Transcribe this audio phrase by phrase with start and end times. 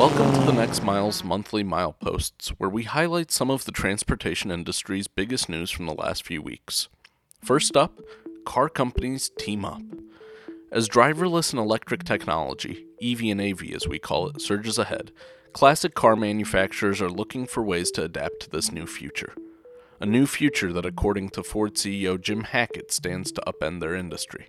[0.00, 5.08] Welcome to the next Mile's monthly mileposts, where we highlight some of the transportation industry's
[5.08, 6.88] biggest news from the last few weeks.
[7.44, 8.00] First up,
[8.46, 9.82] car companies team up.
[10.72, 15.12] As driverless and electric technology, EV and AV as we call it, surges ahead,
[15.52, 19.34] classic car manufacturers are looking for ways to adapt to this new future.
[20.00, 24.48] A new future that, according to Ford CEO Jim Hackett, stands to upend their industry.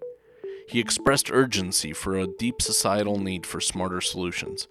[0.66, 4.70] He expressed urgency for a deep societal need for smarter solutions,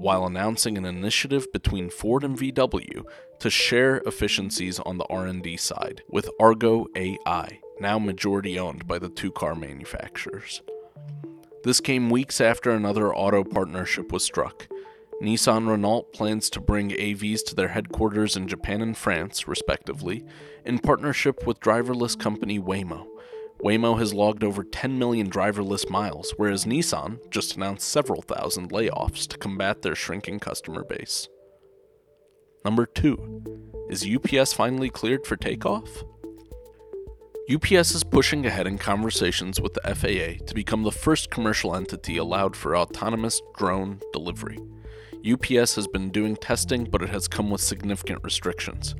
[0.00, 3.04] while announcing an initiative between Ford and VW
[3.38, 9.10] to share efficiencies on the R&D side with Argo AI, now majority owned by the
[9.10, 10.62] two car manufacturers.
[11.64, 14.66] This came weeks after another auto partnership was struck.
[15.22, 20.24] Nissan Renault plans to bring AVs to their headquarters in Japan and France, respectively,
[20.64, 23.06] in partnership with driverless company Waymo.
[23.62, 29.26] Waymo has logged over 10 million driverless miles, whereas Nissan just announced several thousand layoffs
[29.28, 31.28] to combat their shrinking customer base.
[32.64, 33.86] Number 2.
[33.90, 35.88] Is UPS finally cleared for takeoff?
[37.52, 42.16] UPS is pushing ahead in conversations with the FAA to become the first commercial entity
[42.16, 44.58] allowed for autonomous drone delivery.
[45.30, 48.94] UPS has been doing testing, but it has come with significant restrictions.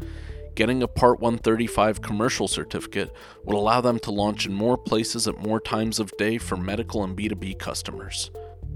[0.61, 5.39] Getting a Part 135 commercial certificate would allow them to launch in more places at
[5.39, 8.31] more times of day for medical and B2B customers.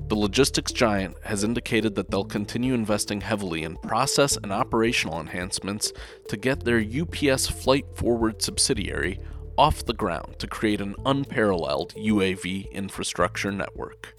[0.08, 5.92] The logistics giant has indicated that they'll continue investing heavily in process and operational enhancements
[6.28, 9.20] to get their UPS Flight Forward subsidiary
[9.58, 14.14] off the ground to create an unparalleled UAV infrastructure network.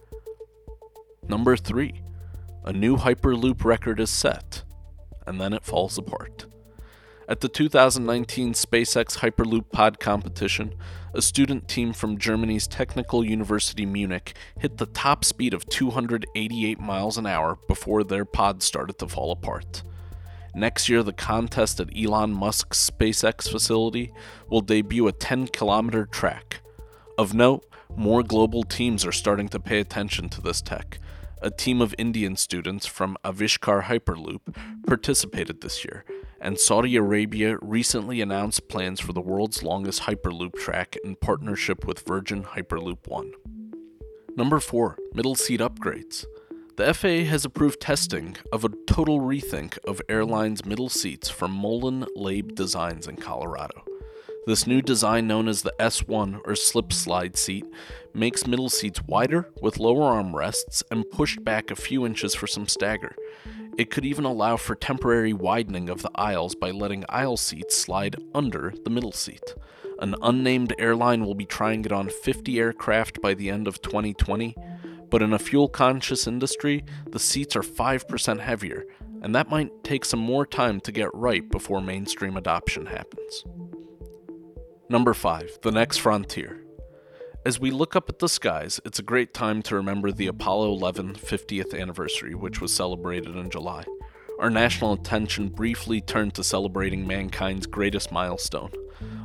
[1.27, 1.99] Number 3.
[2.65, 4.61] A new Hyperloop record is set,
[5.25, 6.45] and then it falls apart.
[7.27, 10.75] At the 2019 SpaceX Hyperloop Pod competition,
[11.11, 17.17] a student team from Germany's Technical University Munich hit the top speed of 288 miles
[17.17, 19.81] an hour before their pod started to fall apart.
[20.53, 24.13] Next year, the contest at Elon Musk's SpaceX facility
[24.47, 26.61] will debut a 10 kilometer track.
[27.17, 27.65] Of note,
[27.95, 30.99] more global teams are starting to pay attention to this tech.
[31.41, 34.55] A team of Indian students from Avishkar Hyperloop
[34.85, 36.05] participated this year,
[36.45, 42.05] and Saudi Arabia recently announced plans for the world's longest Hyperloop track in partnership with
[42.05, 43.31] Virgin Hyperloop One.
[44.37, 44.95] Number 4.
[45.15, 46.23] Middle seat upgrades.
[46.75, 52.05] The FAA has approved testing of a total rethink of airlines' middle seats from Molon
[52.15, 53.83] Labe Designs in Colorado.
[54.45, 57.65] This new design, known as the S1 or slip slide seat,
[58.13, 62.67] makes middle seats wider with lower armrests and pushed back a few inches for some
[62.67, 63.15] stagger.
[63.77, 68.15] It could even allow for temporary widening of the aisles by letting aisle seats slide
[68.33, 69.55] under the middle seat.
[69.99, 74.55] An unnamed airline will be trying it on 50 aircraft by the end of 2020
[75.09, 78.85] but in a fuel conscious industry, the seats are 5% heavier,
[79.21, 83.45] and that might take some more time to get right before mainstream adoption happens.
[84.89, 85.59] Number 5.
[85.61, 86.64] The Next Frontier.
[87.45, 90.71] As we look up at the skies, it's a great time to remember the Apollo
[90.71, 93.83] 11 50th anniversary, which was celebrated in July.
[94.39, 98.71] Our national attention briefly turned to celebrating mankind's greatest milestone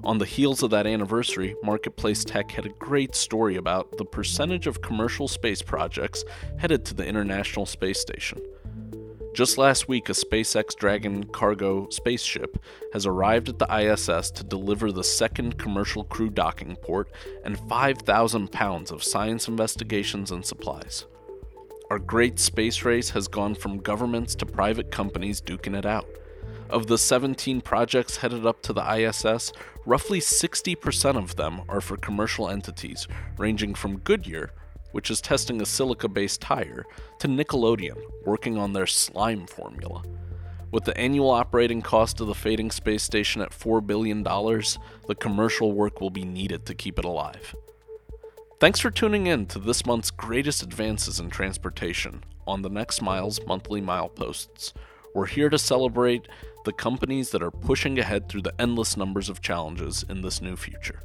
[0.03, 4.67] on the heels of that anniversary, Marketplace Tech had a great story about the percentage
[4.67, 6.25] of commercial space projects
[6.59, 8.41] headed to the International Space Station.
[9.33, 12.61] Just last week, a SpaceX Dragon cargo spaceship
[12.93, 17.09] has arrived at the ISS to deliver the second commercial crew docking port
[17.45, 21.07] and 5,000 pounds of science investigations and supplies.
[21.91, 26.09] Our great space race has gone from governments to private companies duking it out.
[26.69, 29.53] Of the 17 projects headed up to the ISS,
[29.87, 33.07] roughly 60% of them are for commercial entities,
[33.39, 34.51] ranging from Goodyear,
[34.93, 36.85] which is testing a silica based tire,
[37.19, 40.03] to Nickelodeon, working on their slime formula.
[40.73, 45.73] With the annual operating cost of the fading space station at $4 billion, the commercial
[45.73, 47.55] work will be needed to keep it alive.
[48.61, 53.41] Thanks for tuning in to this month's greatest advances in transportation on the Next Mile's
[53.47, 54.73] monthly mileposts.
[55.15, 56.29] We're here to celebrate
[56.65, 60.57] the companies that are pushing ahead through the endless numbers of challenges in this new
[60.57, 61.01] future.